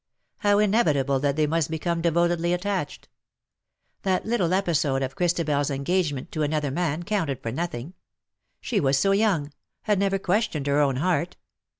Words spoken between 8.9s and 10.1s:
so young— had